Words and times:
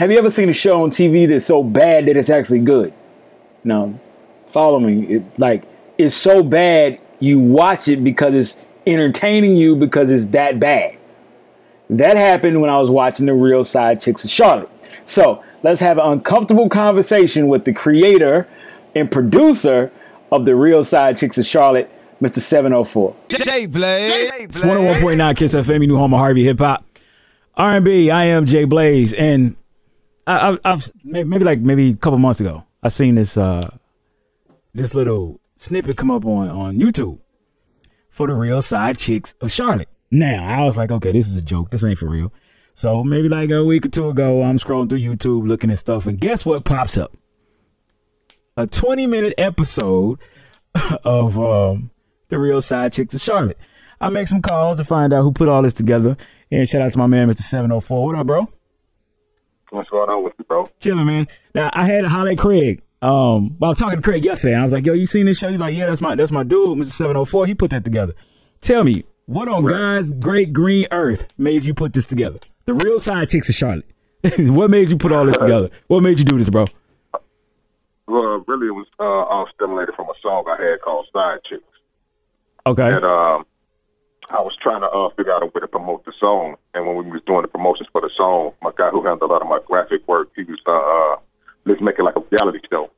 Have 0.00 0.10
you 0.10 0.16
ever 0.16 0.30
seen 0.30 0.48
a 0.48 0.54
show 0.54 0.82
on 0.82 0.88
TV 0.88 1.28
that's 1.28 1.44
so 1.44 1.62
bad 1.62 2.06
that 2.06 2.16
it's 2.16 2.30
actually 2.30 2.60
good? 2.60 2.94
No. 3.64 4.00
Follow 4.46 4.80
me. 4.80 5.16
It, 5.16 5.38
like 5.38 5.64
it's 5.98 6.14
so 6.14 6.42
bad 6.42 6.98
you 7.18 7.38
watch 7.38 7.86
it 7.86 8.02
because 8.02 8.34
it's 8.34 8.58
entertaining 8.86 9.58
you 9.58 9.76
because 9.76 10.10
it's 10.10 10.28
that 10.28 10.58
bad. 10.58 10.96
That 11.90 12.16
happened 12.16 12.62
when 12.62 12.70
I 12.70 12.78
was 12.78 12.90
watching 12.90 13.26
the 13.26 13.34
Real 13.34 13.62
Side 13.62 14.00
Chicks 14.00 14.24
of 14.24 14.30
Charlotte. 14.30 14.70
So 15.04 15.44
let's 15.62 15.80
have 15.80 15.98
an 15.98 16.06
uncomfortable 16.12 16.70
conversation 16.70 17.48
with 17.48 17.66
the 17.66 17.74
creator 17.74 18.48
and 18.94 19.12
producer 19.12 19.92
of 20.32 20.46
the 20.46 20.56
Real 20.56 20.82
Side 20.82 21.18
Chicks 21.18 21.36
of 21.36 21.44
Charlotte, 21.44 21.90
Mr. 22.22 22.38
704. 22.38 23.14
J 23.28 23.66
Blaze. 23.66 24.30
It's 24.38 24.60
101.9 24.60 25.36
Kiss 25.36 25.54
FM, 25.54 25.86
new 25.86 25.98
home 25.98 26.14
of 26.14 26.20
Harvey 26.20 26.44
Hip 26.44 26.58
Hop. 26.60 26.86
R&B, 27.54 28.10
I 28.10 28.24
am 28.24 28.46
Jay 28.46 28.64
Blaze. 28.64 29.12
And 29.12 29.56
I, 30.30 30.70
have 30.70 30.90
maybe 31.04 31.44
like 31.44 31.60
maybe 31.60 31.90
a 31.90 31.96
couple 31.96 32.18
months 32.18 32.40
ago, 32.40 32.64
I 32.82 32.88
seen 32.88 33.14
this 33.14 33.36
uh 33.36 33.68
this 34.74 34.94
little 34.94 35.40
snippet 35.56 35.96
come 35.96 36.10
up 36.10 36.24
on, 36.24 36.48
on 36.48 36.78
YouTube 36.78 37.18
for 38.10 38.26
the 38.26 38.34
Real 38.34 38.62
Side 38.62 38.98
Chicks 38.98 39.34
of 39.40 39.50
Charlotte. 39.50 39.88
Now, 40.10 40.44
I 40.44 40.64
was 40.64 40.76
like, 40.76 40.90
okay, 40.90 41.12
this 41.12 41.28
is 41.28 41.36
a 41.36 41.42
joke. 41.42 41.70
This 41.70 41.84
ain't 41.84 41.98
for 41.98 42.08
real. 42.08 42.32
So 42.74 43.04
maybe 43.04 43.28
like 43.28 43.50
a 43.50 43.64
week 43.64 43.86
or 43.86 43.88
two 43.88 44.08
ago, 44.08 44.42
I'm 44.42 44.58
scrolling 44.58 44.88
through 44.88 45.00
YouTube 45.00 45.46
looking 45.46 45.70
at 45.70 45.78
stuff, 45.78 46.06
and 46.06 46.20
guess 46.20 46.46
what 46.46 46.64
pops 46.64 46.96
up? 46.96 47.16
A 48.56 48.66
20 48.66 49.06
minute 49.06 49.34
episode 49.38 50.18
of 51.04 51.38
um, 51.38 51.90
the 52.28 52.38
Real 52.38 52.60
Side 52.60 52.92
Chicks 52.92 53.14
of 53.14 53.20
Charlotte. 53.20 53.58
I 54.00 54.08
make 54.08 54.28
some 54.28 54.42
calls 54.42 54.78
to 54.78 54.84
find 54.84 55.12
out 55.12 55.22
who 55.22 55.32
put 55.32 55.48
all 55.48 55.62
this 55.62 55.74
together. 55.74 56.16
And 56.50 56.68
shout 56.68 56.82
out 56.82 56.92
to 56.92 56.98
my 56.98 57.06
man, 57.06 57.28
Mr. 57.28 57.42
704. 57.42 58.06
What 58.06 58.16
up, 58.16 58.26
bro? 58.26 58.48
What's 59.70 59.88
going 59.90 60.10
on 60.10 60.24
with 60.24 60.34
you, 60.38 60.44
bro? 60.44 60.66
Chilling, 60.80 61.06
man. 61.06 61.28
Now 61.54 61.70
I 61.72 61.84
had 61.84 62.02
to 62.02 62.08
holler 62.08 62.32
at 62.32 62.38
Craig. 62.38 62.82
Um, 63.02 63.56
well, 63.58 63.68
I 63.68 63.72
was 63.72 63.78
talking 63.78 63.96
to 63.96 64.02
Craig 64.02 64.24
yesterday. 64.24 64.54
I 64.54 64.62
was 64.62 64.72
like, 64.72 64.84
"Yo, 64.84 64.92
you 64.92 65.06
seen 65.06 65.26
this 65.26 65.38
show?" 65.38 65.50
He's 65.50 65.60
like, 65.60 65.76
"Yeah, 65.76 65.86
that's 65.86 66.00
my 66.00 66.14
that's 66.14 66.32
my 66.32 66.42
dude, 66.42 66.78
Mr. 66.78 66.86
704. 66.86 67.46
He 67.46 67.54
put 67.54 67.70
that 67.70 67.84
together." 67.84 68.14
Tell 68.60 68.84
me, 68.84 69.04
what 69.26 69.48
on 69.48 69.64
right. 69.64 69.72
God's 69.72 70.10
great 70.10 70.52
green 70.52 70.86
earth 70.90 71.28
made 71.38 71.64
you 71.64 71.72
put 71.72 71.92
this 71.92 72.04
together? 72.04 72.40
The 72.66 72.74
real 72.74 73.00
side 73.00 73.28
chicks 73.28 73.48
of 73.48 73.54
Charlotte. 73.54 73.86
what 74.38 74.70
made 74.70 74.90
you 74.90 74.98
put 74.98 75.12
all 75.12 75.24
this 75.24 75.36
together? 75.38 75.70
What 75.86 76.02
made 76.02 76.18
you 76.18 76.24
do 76.24 76.36
this, 76.36 76.50
bro? 76.50 76.66
Well, 78.06 78.44
really, 78.46 78.66
it 78.66 78.72
was 78.72 78.86
uh, 78.98 79.04
all 79.04 79.46
stimulated 79.54 79.94
from 79.94 80.08
a 80.08 80.14
song 80.20 80.44
I 80.48 80.62
had 80.62 80.80
called 80.82 81.06
Side 81.12 81.38
Chicks. 81.48 81.62
Okay. 82.66 82.92
And 82.92 83.04
um, 83.04 83.46
I 84.30 84.40
was 84.40 84.56
trying 84.62 84.80
to 84.80 84.88
uh, 84.88 85.10
figure 85.16 85.32
out 85.32 85.42
a 85.42 85.46
way 85.46 85.60
to 85.60 85.68
promote 85.68 86.04
the 86.04 86.12
song. 86.18 86.56
And 86.74 86.86
when 86.86 86.96
we 86.96 87.10
was 87.10 87.22
doing 87.26 87.42
the 87.42 87.48
promotions 87.48 87.88
for 87.90 88.00
the 88.00 88.10
song, 88.16 88.52
my 88.62 88.70
guy 88.76 88.90
who 88.90 89.04
handled 89.04 89.30
a 89.30 89.32
lot 89.32 89.42
of 89.42 89.48
my 89.48 89.58
graphic 89.66 90.06
work, 90.06 90.30
he 90.36 90.44
was 90.44 90.58
uh, 90.66 90.72
uh 90.72 91.16
let's 91.66 91.80
make 91.80 91.98
it 91.98 92.02
like 92.02 92.16
a 92.16 92.22
reality 92.30 92.60
show. 92.70 92.90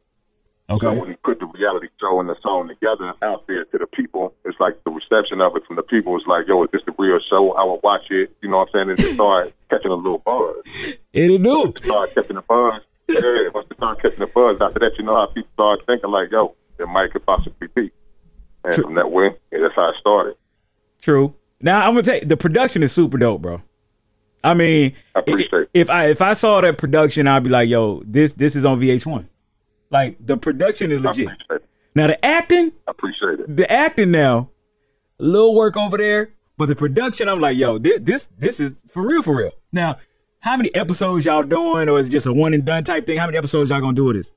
Okay. 0.70 0.86
So 0.86 0.92
when 0.92 1.10
he 1.10 1.16
put 1.16 1.40
the 1.40 1.46
reality 1.46 1.88
show 2.00 2.20
and 2.20 2.28
the 2.28 2.36
song 2.40 2.68
together 2.68 3.12
out 3.22 3.46
there 3.46 3.64
to 3.64 3.78
the 3.78 3.86
people, 3.86 4.34
it's 4.44 4.58
like 4.60 4.82
the 4.84 4.90
reception 4.90 5.40
of 5.40 5.56
it 5.56 5.64
from 5.66 5.76
the 5.76 5.82
people 5.82 6.16
is 6.16 6.22
like, 6.26 6.46
yo, 6.46 6.62
is 6.64 6.70
this 6.72 6.82
the 6.86 6.94
real 6.98 7.18
show? 7.28 7.52
I 7.52 7.64
would 7.64 7.80
watch 7.82 8.10
it. 8.10 8.34
You 8.42 8.48
know 8.48 8.58
what 8.58 8.68
I'm 8.74 8.88
saying? 8.88 8.90
And 8.90 9.00
it 9.00 9.14
started 9.14 9.52
catching 9.68 9.90
a 9.90 9.94
little 9.94 10.18
buzz. 10.18 10.62
It 11.12 11.42
do. 11.42 11.74
Start 11.82 12.14
catching 12.14 12.36
a 12.36 12.42
buzz. 12.42 12.80
Yeah, 13.08 13.50
once 13.52 13.66
it 13.70 13.76
started 13.76 14.02
catching 14.02 14.22
a 14.22 14.26
buzz, 14.26 14.56
after 14.60 14.78
that, 14.78 14.92
you 14.96 15.04
know 15.04 15.16
how 15.16 15.26
people 15.26 15.50
start 15.54 15.82
thinking 15.84 16.10
like, 16.10 16.30
yo, 16.30 16.54
it 16.78 16.88
might 16.88 17.12
could 17.12 17.26
possibly 17.26 17.68
be. 17.74 17.90
And 18.64 18.74
True. 18.74 18.84
from 18.84 18.94
that 18.94 19.10
way, 19.10 19.34
yeah, 19.50 19.58
that's 19.60 19.74
how 19.74 19.90
it 19.90 19.96
started. 20.00 20.36
True. 21.02 21.34
Now 21.60 21.80
I'm 21.86 21.94
gonna 21.94 22.02
take 22.02 22.28
the 22.28 22.36
production 22.36 22.82
is 22.82 22.92
super 22.92 23.18
dope, 23.18 23.42
bro. 23.42 23.60
I 24.44 24.54
mean, 24.54 24.94
I 25.14 25.20
appreciate 25.20 25.68
if 25.74 25.90
I 25.90 26.06
if 26.08 26.22
I 26.22 26.32
saw 26.32 26.60
that 26.60 26.78
production, 26.78 27.28
I'd 27.28 27.44
be 27.44 27.50
like, 27.50 27.68
yo, 27.68 28.02
this 28.06 28.32
this 28.32 28.56
is 28.56 28.64
on 28.64 28.80
VH1. 28.80 29.26
Like 29.90 30.16
the 30.24 30.36
production 30.36 30.90
is 30.90 31.00
legit. 31.00 31.28
Now 31.94 32.06
the 32.06 32.24
acting, 32.24 32.72
I 32.88 32.92
appreciate 32.92 33.40
it. 33.40 33.56
The 33.56 33.70
acting 33.70 34.10
now, 34.10 34.50
a 35.20 35.24
little 35.24 35.54
work 35.54 35.76
over 35.76 35.98
there, 35.98 36.32
but 36.56 36.68
the 36.68 36.76
production, 36.76 37.28
I'm 37.28 37.40
like, 37.40 37.56
yo, 37.56 37.78
this 37.78 38.00
this 38.00 38.28
this 38.38 38.60
is 38.60 38.78
for 38.88 39.06
real, 39.06 39.22
for 39.22 39.36
real. 39.36 39.52
Now, 39.72 39.98
how 40.40 40.56
many 40.56 40.74
episodes 40.74 41.26
y'all 41.26 41.42
doing, 41.42 41.88
or 41.88 41.98
is 41.98 42.08
it 42.08 42.10
just 42.10 42.26
a 42.26 42.32
one 42.32 42.54
and 42.54 42.64
done 42.64 42.84
type 42.84 43.06
thing? 43.06 43.18
How 43.18 43.26
many 43.26 43.38
episodes 43.38 43.70
y'all 43.70 43.80
gonna 43.80 43.94
do 43.94 44.04
with 44.04 44.16
this? 44.16 44.32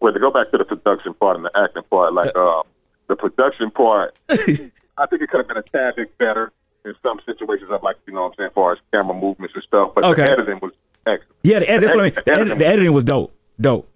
well, 0.00 0.12
to 0.12 0.18
go 0.18 0.30
back 0.30 0.50
to 0.50 0.58
the 0.58 0.64
production 0.64 1.14
part 1.14 1.36
and 1.36 1.44
the 1.44 1.50
acting 1.54 1.84
part, 1.90 2.12
like 2.12 2.36
uh, 2.36 2.62
the 3.08 3.16
production 3.16 3.70
part, 3.70 4.18
I 4.98 5.06
think 5.06 5.22
it 5.22 5.30
could 5.30 5.38
have 5.38 5.48
been 5.48 5.56
a 5.56 5.62
tad 5.62 5.96
bit 5.96 6.16
better 6.18 6.52
in 6.84 6.94
some 7.02 7.20
situations. 7.24 7.70
I'd 7.72 7.82
like, 7.82 7.96
you 8.06 8.12
know, 8.12 8.22
what 8.22 8.28
I'm 8.28 8.34
saying, 8.36 8.46
as 8.48 8.54
far 8.54 8.72
as 8.72 8.78
camera 8.92 9.14
movements 9.14 9.54
and 9.54 9.64
stuff. 9.64 9.92
But 9.94 10.04
okay. 10.04 10.24
the 10.24 10.32
editing 10.32 10.58
was 10.60 10.72
excellent. 11.06 11.36
Yeah, 11.42 11.60
the, 11.60 11.70
ed- 11.70 11.80
the, 11.80 11.88
editing, 11.88 12.14
the, 12.14 12.30
editing, 12.30 12.58
the 12.58 12.66
editing 12.66 12.92
was 12.92 13.04
dope. 13.04 13.34
Dope. 13.60 13.88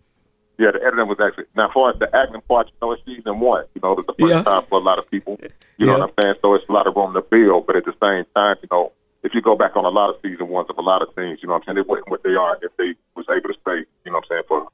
Yeah, 0.58 0.70
the 0.70 0.82
editing 0.84 1.08
was 1.08 1.18
actually 1.18 1.44
now 1.56 1.66
as 1.66 1.72
far 1.74 1.90
as 1.90 1.98
the 1.98 2.14
acting 2.14 2.42
part, 2.46 2.68
you 2.68 2.78
know, 2.80 2.92
it's 2.92 3.04
season 3.04 3.40
one. 3.40 3.64
You 3.74 3.80
know, 3.82 3.98
it's 3.98 4.06
the 4.06 4.14
first 4.14 4.30
yeah. 4.30 4.42
time 4.42 4.62
for 4.68 4.78
a 4.78 4.82
lot 4.82 4.98
of 4.98 5.10
people. 5.10 5.38
You 5.40 5.50
yeah. 5.78 5.86
know 5.86 5.98
what 5.98 6.08
I'm 6.10 6.14
saying? 6.22 6.34
So 6.42 6.54
it's 6.54 6.68
a 6.68 6.72
lot 6.72 6.86
of 6.86 6.94
room 6.94 7.14
to 7.14 7.22
build, 7.22 7.66
but 7.66 7.76
at 7.76 7.84
the 7.84 7.94
same 7.98 8.24
time, 8.34 8.56
you 8.62 8.68
know, 8.70 8.92
if 9.24 9.34
you 9.34 9.42
go 9.42 9.56
back 9.56 9.76
on 9.76 9.84
a 9.84 9.88
lot 9.88 10.10
of 10.10 10.16
season 10.22 10.48
ones 10.48 10.68
of 10.70 10.78
a 10.78 10.82
lot 10.82 11.02
of 11.02 11.14
things, 11.14 11.38
you 11.42 11.48
know 11.48 11.54
what 11.54 11.62
I'm 11.66 11.74
saying, 11.74 11.76
they 11.82 11.88
wasn't 11.88 12.10
what 12.10 12.22
they 12.22 12.34
are 12.34 12.58
if 12.62 12.70
they 12.76 12.94
was 13.16 13.26
able 13.30 13.48
to 13.48 13.58
stay, 13.62 13.86
you 14.04 14.10
know 14.10 14.18
what 14.18 14.24
I'm 14.24 14.28
saying, 14.28 14.42
for 14.46 14.58
several 14.58 14.66
more 14.66 14.68
seasons. 14.68 14.71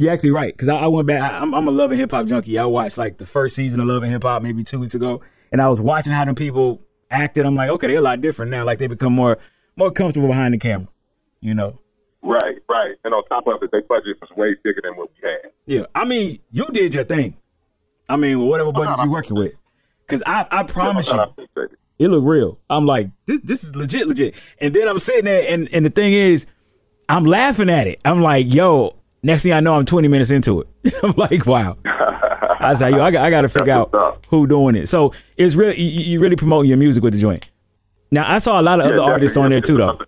You're 0.00 0.10
actually 0.10 0.30
right 0.30 0.50
because 0.50 0.70
I, 0.70 0.78
I, 0.78 0.86
went 0.86 1.06
back. 1.06 1.20
I, 1.20 1.42
am 1.42 1.54
I'm 1.54 1.68
a 1.68 1.70
Love 1.70 1.90
and 1.90 2.00
Hip 2.00 2.12
Hop 2.12 2.24
junkie. 2.24 2.58
I 2.58 2.64
watched 2.64 2.96
like 2.96 3.18
the 3.18 3.26
first 3.26 3.54
season 3.54 3.80
of 3.80 3.86
Love 3.86 4.02
and 4.02 4.10
Hip 4.10 4.22
Hop 4.22 4.42
maybe 4.42 4.64
two 4.64 4.78
weeks 4.78 4.94
ago, 4.94 5.20
and 5.52 5.60
I 5.60 5.68
was 5.68 5.78
watching 5.78 6.14
how 6.14 6.24
them 6.24 6.34
people 6.34 6.80
acted. 7.10 7.44
I'm 7.44 7.54
like, 7.54 7.68
okay, 7.68 7.88
they're 7.88 7.98
a 7.98 8.00
lot 8.00 8.22
different 8.22 8.50
now. 8.50 8.64
Like 8.64 8.78
they 8.78 8.86
become 8.86 9.12
more 9.12 9.36
more 9.76 9.90
comfortable 9.90 10.28
behind 10.28 10.54
the 10.54 10.58
camera. 10.58 10.88
You 11.42 11.52
know. 11.52 11.78
Right, 12.22 12.56
right. 12.66 12.94
And 13.04 13.12
on 13.12 13.24
top 13.26 13.46
of 13.46 13.62
it, 13.62 13.70
their 13.72 13.82
budget 13.82 14.16
was 14.22 14.30
way 14.38 14.56
bigger 14.64 14.80
than 14.82 14.96
what 14.96 15.10
we 15.10 15.28
had. 15.28 15.52
Yeah, 15.66 15.84
I 15.94 16.06
mean, 16.06 16.38
you 16.50 16.66
did 16.68 16.94
your 16.94 17.04
thing. 17.04 17.36
I 18.08 18.16
mean, 18.16 18.40
whatever 18.40 18.72
budget 18.72 19.04
you 19.04 19.10
working 19.10 19.36
with, 19.36 19.52
because 20.06 20.22
I, 20.24 20.46
I 20.50 20.62
promise 20.62 21.10
you, 21.10 21.20
it. 21.20 21.72
it 21.98 22.08
looked 22.08 22.26
real. 22.26 22.58
I'm 22.70 22.86
like, 22.86 23.10
this, 23.26 23.40
this 23.44 23.64
is 23.64 23.76
legit, 23.76 24.08
legit. 24.08 24.34
And 24.62 24.74
then 24.74 24.88
I'm 24.88 24.98
sitting 24.98 25.26
there, 25.26 25.46
and 25.46 25.68
and 25.74 25.84
the 25.84 25.90
thing 25.90 26.14
is, 26.14 26.46
I'm 27.06 27.26
laughing 27.26 27.68
at 27.68 27.86
it. 27.86 28.00
I'm 28.02 28.22
like, 28.22 28.46
yo. 28.50 28.96
Next 29.22 29.42
thing 29.42 29.52
I 29.52 29.60
know, 29.60 29.74
I'm 29.74 29.84
20 29.84 30.08
minutes 30.08 30.30
into 30.30 30.62
it. 30.62 30.94
I'm 31.02 31.14
like, 31.16 31.46
wow. 31.46 31.76
I 31.84 32.70
was 32.70 32.80
like, 32.80 32.94
yo, 32.94 33.02
I 33.02 33.10
got, 33.10 33.24
I 33.24 33.30
got 33.30 33.42
to 33.42 33.48
figure 33.48 33.72
out 33.72 34.24
who 34.28 34.46
doing 34.46 34.76
it. 34.76 34.88
So 34.88 35.12
it's 35.36 35.54
really 35.54 35.80
you, 35.80 36.04
you 36.04 36.20
really 36.20 36.36
promoting 36.36 36.68
your 36.68 36.78
music 36.78 37.02
with 37.02 37.14
the 37.14 37.20
joint. 37.20 37.48
Now 38.10 38.30
I 38.30 38.38
saw 38.38 38.60
a 38.60 38.62
lot 38.62 38.80
of 38.80 38.86
yeah, 38.86 38.96
other 38.96 39.12
artists 39.12 39.36
on 39.36 39.50
there 39.50 39.60
too, 39.60 39.76
though 39.76 39.98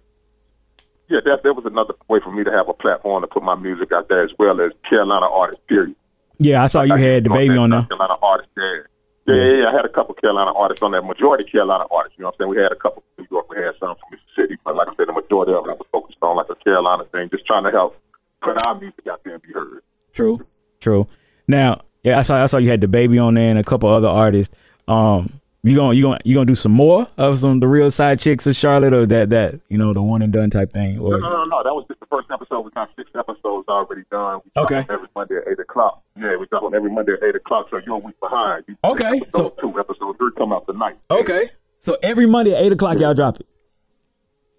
yeah, 1.12 1.20
that 1.28 1.42
there 1.44 1.52
was 1.52 1.68
another 1.68 1.92
way 2.08 2.20
for 2.24 2.32
me 2.32 2.42
to 2.42 2.50
have 2.50 2.68
a 2.68 2.72
platform 2.72 3.20
to 3.20 3.28
put 3.28 3.42
my 3.42 3.54
music 3.54 3.92
out 3.92 4.08
there 4.08 4.24
as 4.24 4.32
well 4.38 4.58
as 4.64 4.72
Carolina 4.88 5.28
artists. 5.28 5.60
Period. 5.68 5.94
Yeah, 6.38 6.64
I 6.64 6.66
saw 6.68 6.80
you 6.82 6.94
I 6.94 6.98
had 6.98 7.24
DaBaby 7.24 7.60
on 7.60 7.68
there. 7.68 7.84
Carolina 7.84 8.16
artists 8.22 8.52
there. 8.56 8.88
Yeah, 9.28 9.36
yeah, 9.36 9.62
yeah, 9.62 9.68
I 9.68 9.76
had 9.76 9.84
a 9.84 9.92
couple 9.92 10.14
Carolina 10.14 10.52
artists 10.56 10.82
on 10.82 10.90
there. 10.90 11.02
Majority 11.02 11.44
Carolina 11.44 11.84
artists. 11.92 12.16
You 12.16 12.22
know 12.22 12.32
what 12.32 12.40
I'm 12.40 12.48
saying? 12.48 12.50
We 12.50 12.56
had 12.56 12.72
a 12.72 12.80
couple 12.80 13.04
from 13.14 13.24
New 13.24 13.28
York. 13.30 13.46
We 13.52 13.60
had 13.60 13.76
some 13.78 13.94
from 13.94 14.08
Mississippi, 14.08 14.56
but 14.64 14.74
like 14.74 14.88
I 14.88 14.96
said, 14.96 15.08
the 15.08 15.12
majority 15.12 15.52
of 15.52 15.68
it 15.68 15.76
was 15.76 15.86
focused 15.92 16.18
on 16.22 16.34
like 16.34 16.48
a 16.48 16.56
Carolina 16.64 17.04
thing, 17.12 17.28
just 17.28 17.44
trying 17.44 17.64
to 17.64 17.70
help 17.70 17.94
put 18.42 18.66
our 18.66 18.78
music 18.78 19.06
out 19.10 19.22
there 19.25 19.34
and 19.34 19.42
be 19.42 19.53
heard. 19.53 19.82
True, 20.12 20.44
true. 20.80 21.06
Now, 21.48 21.82
yeah, 22.03 22.19
I 22.19 22.22
saw 22.22 22.42
I 22.42 22.47
saw 22.47 22.58
you 22.58 22.70
had 22.70 22.80
DaBaby 22.80 23.22
on 23.22 23.34
there 23.34 23.50
and 23.50 23.58
a 23.58 23.64
couple 23.64 23.88
other 23.88 24.08
artists. 24.08 24.54
Um, 24.88 25.41
you 25.62 25.76
gonna 25.76 25.94
you 25.94 26.03
gonna 26.03 26.19
you 26.25 26.34
gonna 26.34 26.47
do 26.47 26.56
some 26.56 26.72
more 26.72 27.06
of 27.16 27.38
some 27.38 27.60
the 27.60 27.69
real 27.69 27.91
side 27.91 28.19
chicks 28.19 28.47
of 28.47 28.56
Charlotte 28.56 28.92
or 28.92 29.06
that 29.06 29.31
that 29.31 29.60
you 29.69 29.78
know 29.78 29.92
the 29.92 30.02
one 30.02 30.20
and 30.20 30.32
done 30.32 30.50
type 30.50 30.72
thing? 30.72 30.98
Or? 30.98 31.19
No, 31.19 31.31
no, 31.31 31.31
no, 31.31 31.42
no. 31.44 31.62
That 31.62 31.75
was 31.75 31.84
just 31.86 32.00
the 32.00 32.06
first 32.06 32.28
episode. 32.32 32.62
We 32.62 32.70
got 32.72 32.91
six 32.97 33.10
episodes 33.16 33.69
already 33.69 34.02
done. 34.10 34.41
We 34.44 34.62
okay. 34.62 34.84
Every 34.91 35.06
Monday 35.14 35.36
at 35.36 35.48
eight 35.48 35.60
o'clock. 35.60 36.02
Yeah, 36.16 36.36
we 36.36 36.47
got 36.47 36.64
one 36.64 36.75
every 36.75 36.91
Monday 36.91 37.12
at 37.12 37.22
eight 37.22 37.36
o'clock. 37.36 37.69
So 37.70 37.78
you're 37.86 37.94
a 37.94 37.98
week 37.98 38.19
behind. 38.19 38.64
You 38.66 38.76
okay. 38.84 39.22
So 39.31 39.50
two 39.60 39.78
episodes 39.78 40.19
three 40.19 40.32
come 40.36 40.52
out 40.52 40.66
tonight. 40.66 40.98
Okay. 41.10 41.50
So 41.78 41.97
every 42.02 42.26
Monday 42.26 42.54
at 42.54 42.62
eight 42.62 42.72
o'clock 42.72 42.98
y'all 42.98 43.14
drop 43.14 43.38
it. 43.38 43.47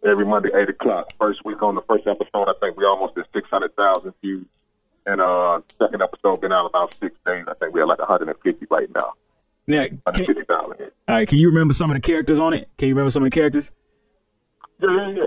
Every 0.06 0.26
Monday 0.26 0.50
eight 0.56 0.70
o'clock. 0.70 1.12
First 1.20 1.46
week 1.46 1.62
on 1.64 1.76
the 1.76 1.82
first 1.82 2.06
episode, 2.08 2.50
I 2.50 2.54
think 2.60 2.78
we 2.78 2.86
almost 2.86 3.16
did 3.16 3.26
six 3.34 3.50
hundred 3.50 3.76
thousand 3.76 4.14
views. 4.22 4.46
And 5.06 5.20
uh, 5.20 5.62
second 5.80 6.02
episode 6.02 6.42
been 6.42 6.52
out 6.52 6.66
about 6.66 6.96
six 7.00 7.16
days. 7.26 7.46
I 7.48 7.54
think 7.56 7.74
we're 7.74 7.86
like 7.86 8.00
150 8.00 8.68
right 8.70 8.88
now. 8.96 9.14
Now, 9.68 9.86
can, 10.14 10.28
all 10.50 10.76
right, 11.08 11.28
can 11.28 11.38
you 11.38 11.48
remember 11.48 11.74
some 11.74 11.90
of 11.90 11.96
the 11.96 12.02
characters 12.02 12.40
on 12.40 12.54
it? 12.54 12.70
Can 12.78 12.90
you 12.90 12.96
remember 12.96 13.12
some 13.12 13.24
of 13.24 13.32
the 13.32 13.34
characters? 13.36 13.72
Yeah, 14.82 14.90
yeah, 14.90 15.16
yeah. 15.16 15.24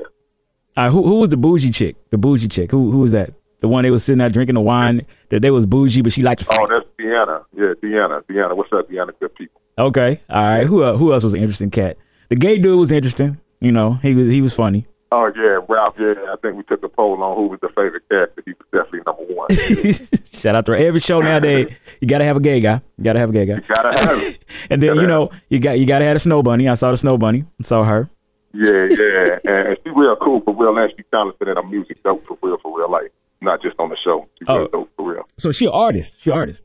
All 0.77 0.85
right, 0.85 0.93
who 0.93 1.07
who 1.07 1.15
was 1.15 1.31
the 1.31 1.39
bougie 1.39 1.71
chick? 1.71 1.97
The 2.11 2.19
bougie 2.19 2.49
chick. 2.49 2.71
Who 2.71 2.91
who 2.91 2.99
was 2.99 3.13
that? 3.13 3.33
The 3.61 3.69
one 3.69 3.85
that 3.85 3.91
was 3.91 4.05
sitting 4.05 4.19
there 4.19 4.29
drinking 4.29 4.55
the 4.55 4.61
wine 4.61 5.07
that 5.31 5.41
they 5.41 5.51
was 5.51 5.65
bougie, 5.65 6.03
but 6.03 6.13
she 6.13 6.23
liked 6.23 6.41
to 6.41 6.45
fight. 6.45 6.59
Oh, 6.61 6.69
that's 6.69 6.87
Deanna. 7.01 7.45
Yeah, 7.57 7.73
Deanna. 7.83 8.23
Deanna. 8.25 8.55
What's 8.55 8.73
up, 8.75 8.91
Deanna? 8.91 9.19
Good 9.19 9.35
people. 9.35 9.61
Okay. 9.79 10.21
All 10.29 10.43
right. 10.43 10.67
Who 10.67 10.83
uh, 10.83 10.97
who 10.99 11.15
else 11.15 11.23
was 11.23 11.33
an 11.33 11.41
interesting 11.41 11.71
cat? 11.71 11.97
The 12.29 12.37
gay 12.37 12.59
dude 12.59 12.79
was 12.79 12.93
interesting. 12.93 13.41
You 13.61 13.73
know, 13.73 13.95
he 13.95 14.15
was 14.15 14.29
he 14.29 14.41
was 14.41 14.55
funny. 14.55 14.87
Oh 15.13 15.31
yeah, 15.37 15.61
Ralph. 15.69 15.95
Yeah, 15.99 16.15
I 16.33 16.37
think 16.43 16.57
we 16.57 16.65
took 16.65 16.83
a 16.83 16.89
poll 16.89 17.23
on 17.23 17.37
who 17.37 17.47
was 17.47 17.61
the 17.61 17.69
favorite 17.69 18.09
character. 18.09 18.43
He 18.45 18.53
was 18.53 18.67
definitely 18.73 19.01
number 19.07 19.23
one. 19.33 19.49
Shout 20.27 20.57
out 20.57 20.67
to 20.67 20.73
every 20.73 21.01
show 21.01 21.21
nowadays. 21.21 21.73
You 22.01 22.09
gotta 22.09 22.25
have 22.25 22.37
a 22.37 22.41
gay 22.41 22.61
guy. 22.61 22.83
You 22.99 23.05
gotta 23.05 23.21
have 23.21 23.31
a 23.31 23.33
gay 23.33 23.47
guy. 23.47 23.55
You 23.55 23.75
gotta 23.75 24.01
have. 24.01 24.39
and 24.71 24.83
then 24.83 24.97
you 24.97 25.07
know 25.07 25.31
you 25.49 25.61
got 25.61 25.79
you 25.79 25.87
gotta 25.87 26.05
have 26.05 26.17
a 26.17 26.21
snow 26.21 26.43
bunny. 26.43 26.69
I 26.69 26.75
saw 26.75 26.91
the 26.91 26.97
snow 26.97 27.17
bunny. 27.17 27.45
I 27.61 27.63
saw 27.63 27.85
her. 27.85 28.11
Yeah, 28.53 28.87
yeah, 28.91 29.39
and 29.45 29.77
she 29.85 29.91
real 29.91 30.17
cool 30.17 30.41
for 30.41 30.55
real, 30.55 30.77
and 30.77 30.91
she 30.97 31.05
talented 31.11 31.47
in 31.47 31.57
her 31.57 31.63
music 31.63 32.03
dope 32.03 32.27
for 32.27 32.39
real, 32.43 32.57
for 32.63 32.77
real, 32.77 32.91
like 32.91 33.13
not 33.41 33.63
just 33.63 33.79
on 33.79 33.91
the 33.91 33.97
show. 34.03 34.27
She's 34.39 34.49
oh. 34.49 34.67
dope 34.69 34.91
for 34.97 35.13
real. 35.13 35.23
So 35.39 35.53
she 35.53 35.67
an 35.67 35.73
artist. 35.73 36.21
She 36.21 36.31
an 36.31 36.39
artist. 36.39 36.65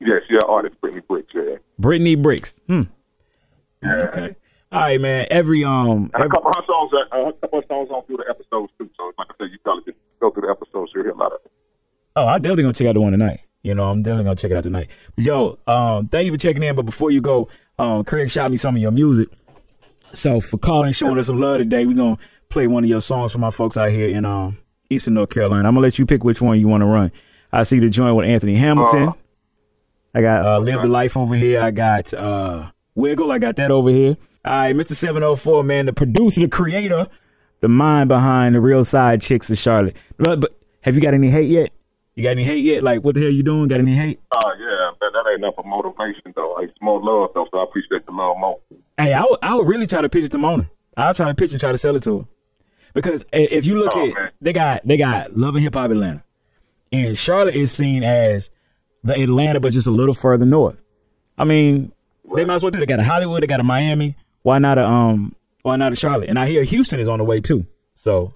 Yeah, 0.00 0.18
she 0.28 0.34
an 0.34 0.42
artist. 0.48 0.80
Brittany 0.80 1.02
Bricks. 1.08 1.32
Yeah. 1.34 1.56
Brittany 1.78 2.14
Bricks. 2.16 2.60
Hmm. 2.66 2.82
Yeah. 3.82 3.94
Okay. 3.94 4.36
All 4.72 4.80
right, 4.80 5.00
man. 5.00 5.26
Every 5.30 5.64
um, 5.64 6.10
every... 6.14 6.26
a 6.26 6.30
couple 6.30 6.50
of 6.50 6.64
songs, 6.64 6.92
uh, 6.94 7.28
a 7.28 7.32
couple 7.32 7.58
of 7.58 7.64
songs 7.66 7.88
on 7.90 8.04
through 8.06 8.18
the 8.18 8.26
episodes 8.30 8.72
too. 8.78 8.88
So, 8.96 9.12
like 9.18 9.28
I 9.30 9.34
said, 9.38 9.50
you 9.50 9.58
probably 9.64 9.84
can 9.84 9.94
go 10.20 10.30
through 10.30 10.42
the 10.42 10.50
episodes, 10.50 10.92
you'll 10.94 11.04
hear 11.04 11.12
a 11.12 11.16
lot 11.16 11.32
of 11.32 11.40
it. 11.44 11.50
Oh, 12.14 12.26
I 12.26 12.38
definitely 12.38 12.64
gonna 12.64 12.74
check 12.74 12.86
out 12.86 12.94
the 12.94 13.00
one 13.00 13.12
tonight. 13.12 13.40
You 13.62 13.74
know, 13.74 13.88
I'm 13.90 14.02
definitely 14.02 14.24
gonna 14.24 14.36
check 14.36 14.50
it 14.52 14.56
out 14.56 14.62
tonight. 14.62 14.88
Yo, 15.16 15.58
um, 15.66 16.08
thank 16.08 16.26
you 16.26 16.32
for 16.32 16.38
checking 16.38 16.62
in. 16.62 16.76
But 16.76 16.86
before 16.86 17.10
you 17.10 17.20
go, 17.20 17.48
um, 17.78 18.04
Craig 18.04 18.30
shot 18.30 18.50
me 18.50 18.56
some 18.56 18.76
of 18.76 18.82
your 18.82 18.90
music. 18.92 19.28
So 20.12 20.40
for 20.40 20.58
calling, 20.58 20.92
showing 20.92 21.18
us 21.18 21.26
some 21.26 21.40
love 21.40 21.58
today, 21.58 21.84
we're 21.84 21.96
gonna 21.96 22.18
play 22.48 22.66
one 22.66 22.84
of 22.84 22.90
your 22.90 23.00
songs 23.00 23.32
for 23.32 23.38
my 23.38 23.50
folks 23.50 23.76
out 23.76 23.90
here 23.90 24.08
in 24.08 24.24
um 24.24 24.58
Eastern 24.88 25.14
North 25.14 25.30
Carolina. 25.30 25.66
I'm 25.68 25.74
gonna 25.74 25.86
let 25.86 25.98
you 25.98 26.06
pick 26.06 26.22
which 26.22 26.40
one 26.40 26.60
you 26.60 26.68
want 26.68 26.82
to 26.82 26.86
run. 26.86 27.12
I 27.52 27.64
see 27.64 27.80
the 27.80 27.88
joint 27.88 28.14
with 28.16 28.26
Anthony 28.26 28.54
Hamilton. 28.54 29.08
Uh, 29.08 29.12
I 30.14 30.22
got 30.22 30.44
uh, 30.44 30.60
Live 30.60 30.82
the 30.82 30.88
Life 30.88 31.16
over 31.16 31.34
here. 31.34 31.60
I 31.60 31.70
got 31.70 32.12
uh, 32.14 32.70
Wiggle. 32.94 33.30
I 33.30 33.38
got 33.38 33.56
that 33.56 33.70
over 33.70 33.90
here. 33.90 34.16
All 34.44 34.58
right, 34.58 34.74
Mr. 34.74 34.94
704, 34.94 35.62
man, 35.64 35.86
the 35.86 35.92
producer, 35.92 36.40
the 36.40 36.48
creator, 36.48 37.08
the 37.60 37.68
mind 37.68 38.08
behind 38.08 38.54
the 38.54 38.60
real 38.60 38.84
side 38.84 39.20
chicks 39.20 39.50
of 39.50 39.58
Charlotte. 39.58 39.96
But, 40.16 40.40
but 40.40 40.54
have 40.80 40.94
you 40.94 41.02
got 41.02 41.12
any 41.12 41.28
hate 41.28 41.50
yet? 41.50 41.72
You 42.14 42.22
got 42.22 42.30
any 42.30 42.44
hate 42.44 42.64
yet? 42.64 42.82
Like, 42.82 43.04
what 43.04 43.14
the 43.14 43.20
hell 43.20 43.30
you 43.30 43.42
doing? 43.42 43.68
Got 43.68 43.80
any 43.80 43.94
hate? 43.94 44.18
Oh, 44.34 44.48
uh, 44.48 44.52
yeah, 44.58 44.90
but 44.98 45.10
that 45.12 45.30
ain't 45.30 45.40
enough 45.40 45.54
of 45.58 45.66
motivation, 45.66 46.32
though. 46.34 46.56
It's 46.60 46.72
more 46.80 47.00
love, 47.02 47.30
though, 47.34 47.46
so 47.50 47.58
I 47.58 47.64
appreciate 47.64 48.06
the 48.06 48.12
love 48.12 48.36
more. 48.38 48.58
Hey, 48.96 49.12
I 49.12 49.22
would, 49.22 49.38
I 49.42 49.54
would 49.54 49.68
really 49.68 49.86
try 49.86 50.00
to 50.00 50.08
pitch 50.08 50.24
it 50.24 50.32
to 50.32 50.38
Mona. 50.38 50.70
I'll 50.96 51.14
try 51.14 51.28
to 51.28 51.34
pitch 51.34 51.52
and 51.52 51.60
try 51.60 51.72
to 51.72 51.78
sell 51.78 51.94
it 51.96 52.02
to 52.04 52.20
her. 52.20 52.24
Because 52.94 53.26
if 53.32 53.66
you 53.66 53.78
look 53.78 53.92
oh, 53.94 54.08
at, 54.08 54.14
man. 54.14 54.30
they 54.40 54.52
got, 54.54 54.86
they 54.88 54.96
got 54.96 55.36
Love 55.36 55.54
and 55.54 55.62
Hip 55.62 55.74
Hop 55.74 55.90
Atlanta. 55.90 56.24
And 56.90 57.16
Charlotte 57.16 57.54
is 57.54 57.72
seen 57.72 58.02
as 58.02 58.50
the 59.04 59.20
Atlanta, 59.20 59.60
but 59.60 59.72
just 59.72 59.86
a 59.86 59.92
little 59.92 60.14
further 60.14 60.46
north. 60.46 60.80
I 61.36 61.44
mean. 61.44 61.92
They 62.34 62.44
might 62.44 62.56
as 62.56 62.62
well 62.62 62.70
do. 62.70 62.78
They 62.78 62.86
got 62.86 63.00
a 63.00 63.04
Hollywood, 63.04 63.42
they 63.42 63.46
got 63.46 63.60
a 63.60 63.64
Miami. 63.64 64.16
Why 64.42 64.58
not 64.58 64.78
a 64.78 64.84
um? 64.84 65.34
Why 65.62 65.76
not 65.76 65.92
a 65.92 65.96
Charlotte? 65.96 66.30
And 66.30 66.38
I 66.38 66.46
hear 66.46 66.62
Houston 66.64 67.00
is 67.00 67.08
on 67.08 67.18
the 67.18 67.24
way 67.24 67.40
too. 67.40 67.66
So 67.94 68.34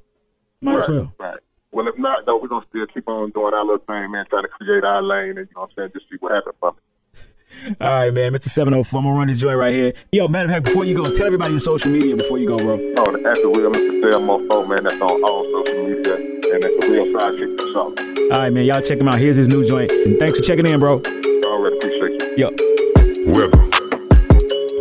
might 0.61 0.75
right, 0.75 0.83
as 0.83 0.89
well. 0.89 1.13
Right. 1.19 1.39
Well, 1.73 1.89
if 1.89 1.99
not, 1.99 2.25
though, 2.27 2.39
we're 2.41 2.49
gonna 2.49 2.65
still 2.69 2.87
keep 2.87 3.09
on 3.09 3.31
doing 3.31 3.53
our 3.53 3.65
little 3.65 3.85
thing, 3.87 4.11
man. 4.13 4.27
Trying 4.31 4.45
to 4.45 4.49
create 4.49 4.85
our 4.85 5.03
lane, 5.03 5.39
and 5.39 5.49
you 5.49 5.55
know 5.55 5.63
what 5.63 5.71
I'm 5.71 5.77
saying, 5.77 5.91
just 5.93 6.07
see 6.09 6.17
what 6.21 6.33
happens 6.33 6.55
from 6.61 6.77
it. 6.77 7.77
All 7.81 7.89
right, 7.89 8.13
man. 8.13 8.33
Mr. 8.33 8.49
704, 8.49 8.99
I'm 8.99 9.05
gonna 9.05 9.19
run 9.19 9.29
this 9.29 9.39
joint 9.39 9.59
right 9.59 9.75
here. 9.75 9.93
Yo, 10.13 10.29
matter 10.29 10.49
of 10.49 10.53
fact, 10.53 10.67
before 10.67 10.85
you 10.85 10.95
go, 10.95 11.13
tell 11.13 11.27
everybody 11.27 11.53
your 11.53 11.61
social 11.61 11.91
media 11.91 12.17
before 12.17 12.39
you 12.39 12.47
go, 12.47 12.59
bro. 12.59 12.75
Oh, 12.75 13.13
the 13.13 13.29
After 13.29 13.49
Real 13.49 13.73
Mr. 13.73 14.03
704, 14.03 14.67
man. 14.67 14.85
That's 14.85 15.01
on 15.01 15.25
all 15.25 15.45
social 15.65 15.89
media, 15.89 16.15
and 16.15 16.63
that's 16.63 16.75
the 16.79 16.89
real 16.91 17.13
side 17.13 17.37
chick 17.39 17.59
for 17.59 17.67
sure. 17.73 18.33
All 18.33 18.39
right, 18.41 18.53
man. 18.53 18.65
Y'all 18.65 18.83
check 18.83 18.99
him 18.99 19.09
out. 19.09 19.19
Here's 19.19 19.37
his 19.37 19.49
new 19.49 19.67
joint. 19.67 19.91
And 19.91 20.19
thanks 20.19 20.39
for 20.39 20.45
checking 20.45 20.67
in, 20.67 20.79
bro. 20.79 21.01
Already 21.01 21.77
appreciate 21.77 22.39
you. 22.39 22.51
Yo. 22.51 23.33
Wiggle. 23.33 23.64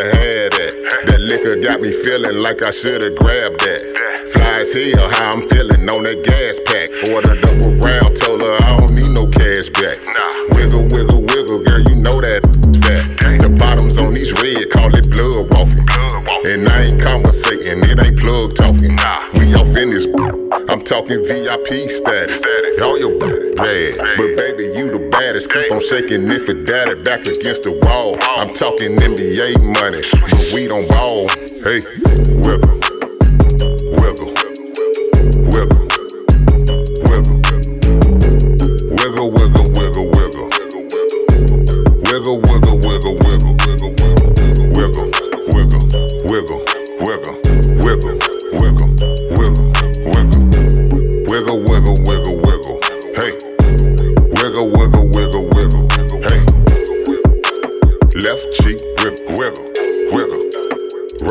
to 0.00 0.06
have 0.16 0.50
that. 0.56 0.72
That 1.06 1.20
liquor 1.20 1.60
got 1.60 1.80
me 1.80 1.92
feeling 1.92 2.40
like 2.40 2.64
I 2.64 2.70
should've 2.70 3.16
grabbed 3.20 3.60
that 3.60 3.82
Flies 4.32 4.72
here, 4.72 4.96
how 4.96 5.36
I'm 5.36 5.44
feeling 5.48 5.84
on 5.90 6.04
that 6.08 6.24
gas 6.24 6.56
pack. 6.64 6.88
Ordered 7.12 7.44
up 7.44 7.56
a 7.60 7.68
round, 7.84 8.16
told 8.16 8.40
her 8.40 8.56
I 8.64 8.78
don't 8.78 8.94
need 8.96 9.12
no 9.12 9.28
cash 9.28 9.68
back. 9.76 10.00
Wiggle, 10.56 10.88
wiggle, 10.88 11.20
wiggle, 11.28 11.60
girl, 11.60 11.82
you 11.84 11.96
know 12.00 12.20
that 12.22 12.46
fat. 12.80 13.04
The 13.44 13.50
bottoms 13.60 14.00
on 14.00 14.14
these 14.14 14.32
red, 14.40 14.70
call 14.70 14.88
it 14.94 15.10
blood 15.12 15.52
walking. 15.52 15.84
And 16.48 16.64
I 16.64 16.88
ain't 16.88 17.02
conversating, 17.02 17.84
it 17.84 18.00
ain't 18.00 18.16
plug 18.16 18.56
talking. 18.56 18.96
We 19.36 19.52
off 19.52 19.74
in 19.76 19.92
this, 19.92 20.08
I'm 20.70 20.80
talking 20.80 21.20
VIP 21.26 21.90
status. 21.92 22.40
All 22.80 22.96
your 22.96 23.18
bad, 23.20 24.16
but 24.16 24.30
baby, 24.38 24.72
you 24.72 24.88
the 24.88 25.09
Keep 25.20 25.70
on 25.72 25.80
shaking 25.80 26.30
if 26.30 26.48
it 26.48 26.64
daddy 26.64 26.94
back 27.02 27.20
against 27.20 27.64
the 27.64 27.72
wall. 27.84 28.16
I'm 28.22 28.54
talking 28.54 28.96
NBA 28.96 29.60
money, 29.60 30.00
but 30.30 30.54
we 30.54 30.66
don't 30.66 30.88
ball. 30.88 31.28
Hey, 31.62 31.82
wiggle. 32.40 32.80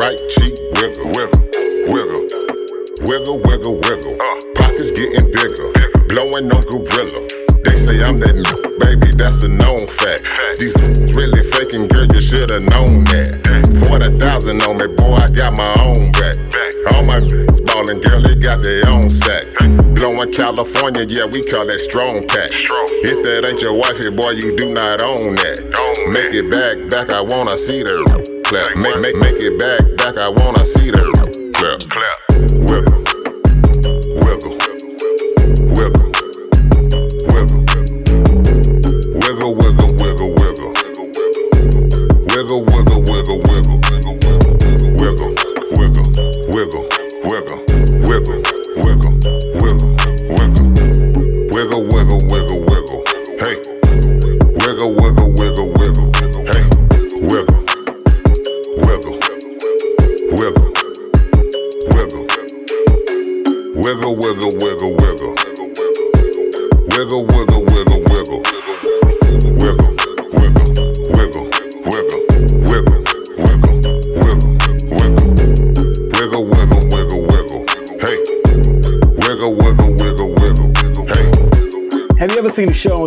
right 0.00 0.16
cheek 0.32 0.56
wiggle, 0.80 1.12
wiggle, 1.12 1.44
wiggle, 1.92 2.24
wiggle, 3.04 3.36
wiggle, 3.44 3.76
wiggle. 3.84 4.16
Pockets 4.56 4.90
getting 4.96 5.28
bigger, 5.28 5.68
blowing 6.08 6.48
on 6.48 6.64
gorilla. 6.72 7.20
They 7.68 7.76
say 7.76 8.00
I'm 8.08 8.16
that 8.24 8.32
baby, 8.80 9.12
that's 9.20 9.44
a 9.44 9.52
known 9.52 9.84
fact. 9.84 10.24
These 10.56 10.72
really 11.12 11.44
faking, 11.44 11.92
girl, 11.92 12.08
you 12.08 12.20
should've 12.24 12.64
known 12.64 13.04
that. 13.12 13.44
Forty 13.84 14.08
thousand 14.16 14.64
on 14.64 14.80
me, 14.80 14.88
boy, 14.96 15.20
I 15.20 15.28
got 15.36 15.52
my 15.60 15.68
own 15.84 16.08
back. 16.16 16.40
All 16.96 17.04
my 17.04 17.20
n- 17.20 17.44
ballin', 17.68 18.00
girl, 18.00 18.24
they 18.24 18.40
got 18.40 18.64
their 18.64 18.88
own 18.88 19.12
sack. 19.12 19.44
Blowin' 19.92 20.32
California, 20.32 21.04
yeah, 21.12 21.28
we 21.28 21.44
call 21.44 21.68
that 21.68 21.80
strong 21.84 22.24
pack. 22.24 22.48
If 23.04 23.20
that 23.28 23.44
ain't 23.44 23.60
your 23.60 23.76
wifey, 23.76 24.08
boy, 24.08 24.32
you 24.32 24.56
do 24.56 24.72
not 24.72 25.04
own 25.04 25.36
that. 25.44 25.60
Make 26.08 26.32
it 26.32 26.48
back, 26.48 26.88
back, 26.88 27.12
I 27.12 27.20
wanna 27.20 27.58
see 27.58 27.84
the 27.84 28.29
clap. 28.50 28.76
Make, 28.76 29.00
make, 29.00 29.16
make 29.16 29.38
it 29.38 29.58
back, 29.58 29.80
back, 29.96 30.20
I 30.20 30.28
wanna 30.28 30.64
see 30.64 30.90
the 30.90 31.19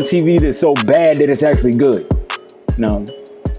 TV 0.03 0.39
that's 0.39 0.59
so 0.59 0.73
bad 0.73 1.17
that 1.17 1.29
it's 1.29 1.43
actually 1.43 1.71
good. 1.71 2.11
No, 2.77 3.05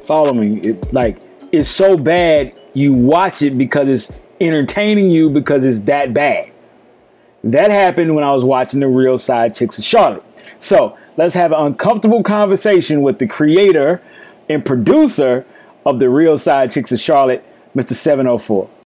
follow 0.05 0.33
me. 0.33 0.61
It 0.61 0.93
like 0.93 1.23
it's 1.53 1.69
so 1.69 1.97
bad 1.97 2.59
you 2.75 2.93
watch 2.93 3.43
it 3.43 3.57
because 3.57 3.89
it's 3.89 4.13
entertaining 4.41 5.11
you 5.11 5.31
because 5.31 5.65
it's 5.65 5.81
that 5.81 6.13
bad. 6.13 6.51
That 7.45 7.71
happened 7.71 8.15
when 8.15 8.25
I 8.25 8.33
was 8.33 8.45
watching 8.45 8.81
the 8.81 8.89
Real 8.89 9.19
Side 9.19 9.55
Chicks 9.55 9.79
of 9.79 9.85
Charlotte. 9.85 10.25
So 10.59 10.97
let's 11.17 11.35
have 11.35 11.53
an 11.53 11.61
uncomfortable 11.61 12.23
conversation 12.23 13.03
with 13.03 13.19
the 13.19 13.27
creator 13.27 14.01
and 14.49 14.65
producer 14.65 15.45
of 15.85 15.99
the 15.99 16.09
Real 16.09 16.39
Side 16.39 16.71
Chicks 16.71 16.91
of 16.93 17.01
Charlotte, 17.01 17.45
Mr. 17.75 17.93
704. 17.93 18.71